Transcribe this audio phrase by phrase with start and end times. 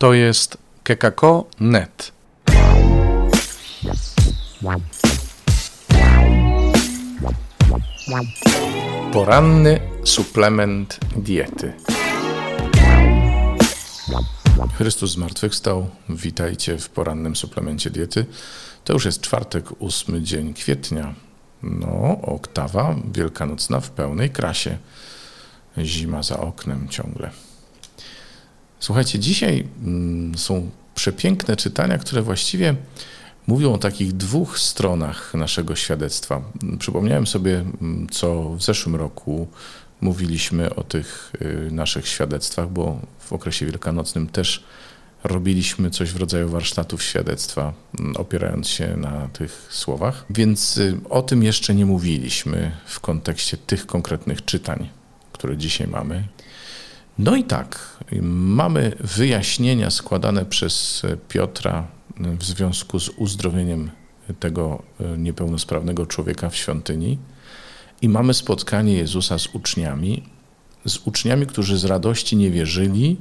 [0.00, 2.12] To jest kekako.net.
[9.12, 11.72] Poranny suplement diety.
[14.74, 15.90] Chrystus zmartwychwstał.
[16.08, 18.26] Witajcie w porannym suplemencie diety.
[18.84, 21.14] To już jest czwartek, ósmy dzień kwietnia.
[21.62, 24.78] No, oktawa wielkanocna w pełnej krasie.
[25.78, 27.30] Zima za oknem ciągle.
[28.80, 32.74] Słuchajcie, dzisiaj mm, są przepiękne czytania, które właściwie
[33.46, 36.42] mówią o takich dwóch stronach naszego świadectwa.
[36.78, 39.48] Przypomniałem sobie, mm, co w zeszłym roku
[40.00, 44.64] mówiliśmy o tych y, naszych świadectwach, bo w okresie wielkanocnym też
[45.24, 50.24] robiliśmy coś w rodzaju warsztatów świadectwa, mm, opierając się na tych słowach.
[50.30, 54.88] Więc y, o tym jeszcze nie mówiliśmy w kontekście tych konkretnych czytań,
[55.32, 56.24] które dzisiaj mamy.
[57.22, 63.90] No i tak, mamy wyjaśnienia składane przez Piotra w związku z uzdrowieniem
[64.40, 64.82] tego
[65.18, 67.18] niepełnosprawnego człowieka w świątyni.
[68.02, 70.22] I mamy spotkanie Jezusa z uczniami,
[70.86, 73.16] z uczniami, którzy z radości nie wierzyli,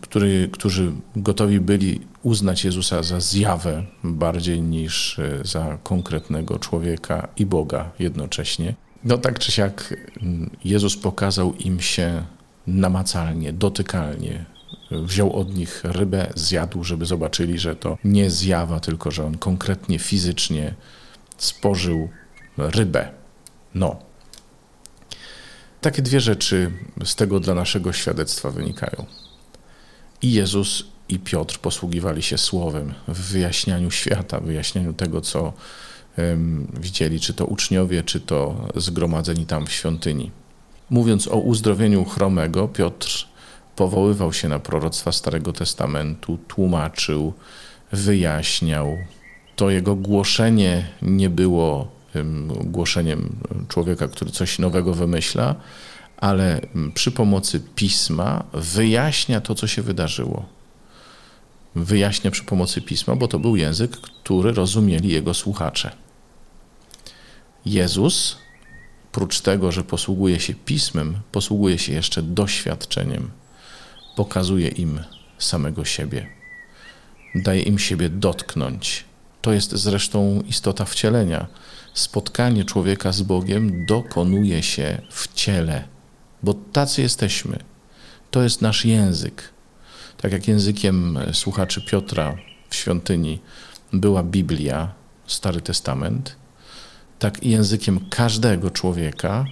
[0.00, 7.90] który, którzy gotowi byli uznać Jezusa za zjawę bardziej niż za konkretnego człowieka i Boga
[7.98, 8.74] jednocześnie.
[9.04, 9.94] No tak czy siak
[10.64, 12.24] Jezus pokazał im się
[12.66, 14.44] namacalnie, dotykalnie.
[14.90, 19.98] Wziął od nich rybę, zjadł, żeby zobaczyli, że to nie zjawa, tylko że on konkretnie,
[19.98, 20.74] fizycznie
[21.38, 22.08] spożył
[22.58, 23.08] rybę.
[23.74, 23.96] No.
[25.80, 26.70] Takie dwie rzeczy
[27.04, 29.06] z tego dla naszego świadectwa wynikają.
[30.22, 35.52] I Jezus i Piotr posługiwali się słowem w wyjaśnianiu świata, wyjaśnianiu tego, co
[36.18, 40.30] um, widzieli, czy to uczniowie, czy to zgromadzeni tam w świątyni.
[40.90, 43.26] Mówiąc o uzdrowieniu chromego, Piotr
[43.76, 47.32] powoływał się na proroctwa Starego Testamentu, tłumaczył,
[47.92, 48.98] wyjaśniał.
[49.56, 51.94] To jego głoszenie nie było
[52.64, 53.36] głoszeniem
[53.68, 55.54] człowieka, który coś nowego wymyśla,
[56.16, 56.60] ale
[56.94, 60.44] przy pomocy pisma wyjaśnia to, co się wydarzyło.
[61.74, 65.90] Wyjaśnia przy pomocy pisma, bo to był język, który rozumieli jego słuchacze.
[67.66, 68.36] Jezus
[69.14, 73.30] prócz tego, że posługuje się pismem, posługuje się jeszcze doświadczeniem.
[74.16, 75.00] Pokazuje im
[75.38, 76.26] samego siebie.
[77.34, 79.04] Daje im siebie dotknąć.
[79.42, 81.46] To jest zresztą istota wcielenia.
[81.94, 85.84] Spotkanie człowieka z Bogiem dokonuje się w ciele,
[86.42, 87.58] bo tacy jesteśmy.
[88.30, 89.50] To jest nasz język.
[90.16, 92.36] Tak jak językiem słuchaczy Piotra
[92.70, 93.40] w świątyni
[93.92, 94.92] była Biblia,
[95.26, 96.36] Stary Testament,
[97.24, 99.44] tak językiem każdego człowieka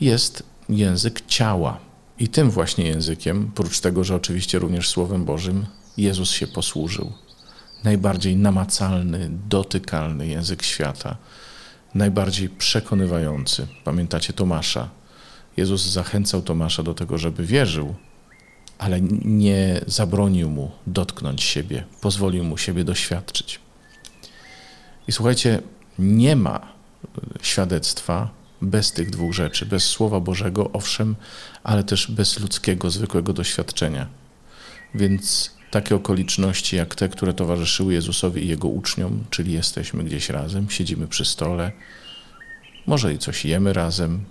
[0.00, 1.78] jest język ciała.
[2.18, 5.66] I tym właśnie językiem, prócz tego, że oczywiście również Słowem Bożym,
[5.96, 7.12] Jezus się posłużył.
[7.84, 11.16] Najbardziej namacalny, dotykalny język świata,
[11.94, 13.66] najbardziej przekonywający.
[13.84, 14.88] Pamiętacie Tomasza?
[15.56, 17.94] Jezus zachęcał Tomasza do tego, żeby wierzył,
[18.78, 23.60] ale nie zabronił mu dotknąć siebie, pozwolił mu siebie doświadczyć.
[25.08, 25.62] I słuchajcie,
[25.98, 26.72] nie ma
[27.42, 28.30] świadectwa
[28.62, 31.16] bez tych dwóch rzeczy, bez Słowa Bożego, owszem,
[31.64, 34.06] ale też bez ludzkiego, zwykłego doświadczenia.
[34.94, 40.70] Więc takie okoliczności jak te, które towarzyszyły Jezusowi i Jego uczniom, czyli jesteśmy gdzieś razem,
[40.70, 41.72] siedzimy przy stole,
[42.86, 44.24] może i coś jemy razem,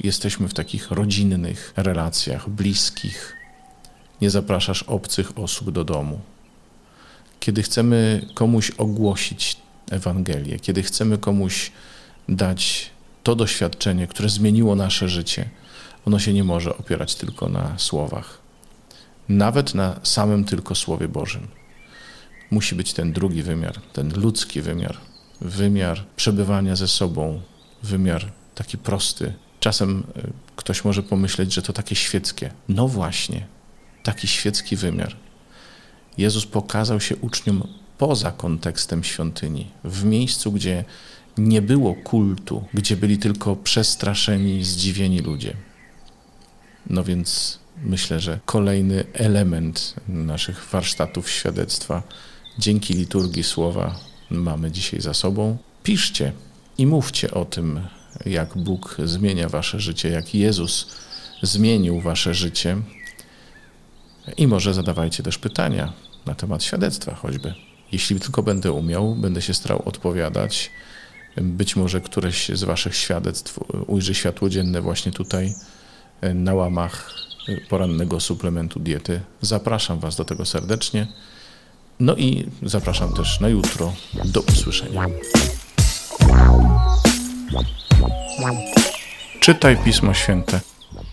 [0.00, 3.36] jesteśmy w takich rodzinnych relacjach, bliskich,
[4.20, 6.20] nie zapraszasz obcych osób do domu.
[7.40, 9.56] Kiedy chcemy komuś ogłosić
[9.90, 11.72] Ewangelię, kiedy chcemy komuś
[12.28, 12.90] dać
[13.22, 15.48] to doświadczenie, które zmieniło nasze życie,
[16.06, 18.38] ono się nie może opierać tylko na słowach.
[19.28, 21.46] Nawet na samym tylko Słowie Bożym.
[22.50, 24.96] Musi być ten drugi wymiar, ten ludzki wymiar,
[25.40, 27.40] wymiar przebywania ze sobą,
[27.82, 29.34] wymiar taki prosty.
[29.60, 30.22] Czasem e,
[30.56, 32.50] ktoś może pomyśleć, że to takie świeckie.
[32.68, 33.46] No właśnie,
[34.02, 35.16] taki świecki wymiar.
[36.18, 37.68] Jezus pokazał się uczniom
[37.98, 40.84] poza kontekstem świątyni, w miejscu, gdzie
[41.38, 45.54] nie było kultu, gdzie byli tylko przestraszeni, zdziwieni ludzie.
[46.90, 52.02] No więc myślę, że kolejny element naszych warsztatów świadectwa
[52.58, 53.94] dzięki liturgii słowa
[54.30, 55.56] mamy dzisiaj za sobą.
[55.82, 56.32] Piszcie
[56.78, 57.80] i mówcie o tym,
[58.26, 60.86] jak Bóg zmienia wasze życie, jak Jezus
[61.42, 62.76] zmienił wasze życie.
[64.36, 65.92] I może zadawajcie też pytania
[66.26, 67.54] na temat świadectwa choćby.
[67.92, 70.70] Jeśli tylko będę umiał, będę się starał odpowiadać.
[71.36, 75.54] Być może któreś z Waszych świadectw ujrzy światło dzienne właśnie tutaj
[76.20, 77.10] e, na łamach
[77.68, 79.20] porannego suplementu diety.
[79.40, 81.06] Zapraszam Was do tego serdecznie.
[82.00, 83.92] No i zapraszam też na jutro.
[84.24, 85.06] Do usłyszenia.
[89.40, 90.60] Czytaj Pismo Święte.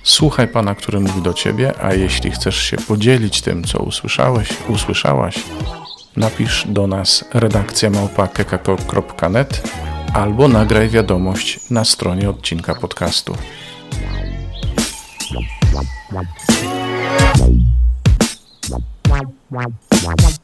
[0.04, 5.36] Słuchaj Pana, który mówi do Ciebie, a jeśli chcesz się podzielić tym, co usłyszałeś, usłyszałaś,
[6.18, 9.64] napisz do nas redakcja małpa.kekako.net
[10.14, 13.38] albo nagraj wiadomość na stronie odcinka podcastu.
[19.52, 20.36] Wow.